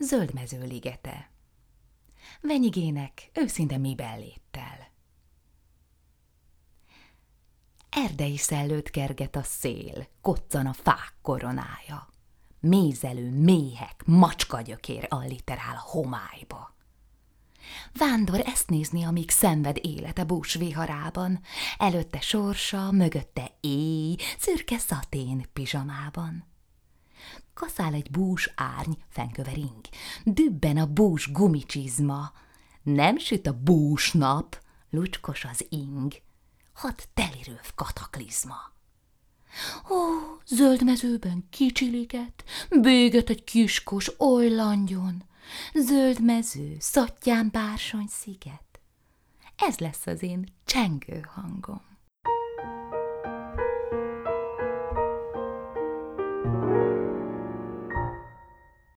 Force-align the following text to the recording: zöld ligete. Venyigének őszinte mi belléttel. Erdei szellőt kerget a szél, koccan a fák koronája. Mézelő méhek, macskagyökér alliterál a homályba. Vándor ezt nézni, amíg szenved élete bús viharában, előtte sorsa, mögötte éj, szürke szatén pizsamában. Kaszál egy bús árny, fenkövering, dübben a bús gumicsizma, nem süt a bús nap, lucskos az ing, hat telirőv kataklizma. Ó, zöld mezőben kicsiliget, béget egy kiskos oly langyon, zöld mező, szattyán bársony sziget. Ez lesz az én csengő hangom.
zöld 0.00 0.32
ligete. 0.66 1.30
Venyigének 2.40 3.30
őszinte 3.34 3.76
mi 3.76 3.94
belléttel. 3.94 4.88
Erdei 7.90 8.36
szellőt 8.36 8.90
kerget 8.90 9.36
a 9.36 9.42
szél, 9.42 10.06
koccan 10.20 10.66
a 10.66 10.72
fák 10.72 11.14
koronája. 11.22 12.08
Mézelő 12.60 13.30
méhek, 13.30 14.02
macskagyökér 14.06 15.06
alliterál 15.08 15.76
a 15.76 15.90
homályba. 15.90 16.74
Vándor 17.92 18.40
ezt 18.40 18.68
nézni, 18.68 19.04
amíg 19.04 19.30
szenved 19.30 19.78
élete 19.82 20.24
bús 20.24 20.54
viharában, 20.54 21.40
előtte 21.78 22.20
sorsa, 22.20 22.90
mögötte 22.90 23.50
éj, 23.60 24.16
szürke 24.38 24.78
szatén 24.78 25.46
pizsamában. 25.52 26.44
Kaszál 27.54 27.94
egy 27.94 28.10
bús 28.10 28.52
árny, 28.56 28.92
fenkövering, 29.08 29.80
dübben 30.24 30.76
a 30.76 30.86
bús 30.86 31.32
gumicsizma, 31.32 32.32
nem 32.82 33.18
süt 33.18 33.46
a 33.46 33.52
bús 33.52 34.12
nap, 34.12 34.60
lucskos 34.90 35.44
az 35.44 35.66
ing, 35.68 36.12
hat 36.72 37.08
telirőv 37.14 37.74
kataklizma. 37.74 38.72
Ó, 39.90 39.96
zöld 40.46 40.84
mezőben 40.84 41.46
kicsiliget, 41.50 42.44
béget 42.80 43.30
egy 43.30 43.44
kiskos 43.44 44.20
oly 44.20 44.48
langyon, 44.48 45.24
zöld 45.74 46.22
mező, 46.22 46.76
szattyán 46.78 47.48
bársony 47.52 48.06
sziget. 48.08 48.80
Ez 49.56 49.78
lesz 49.78 50.06
az 50.06 50.22
én 50.22 50.46
csengő 50.64 51.26
hangom. 51.34 51.82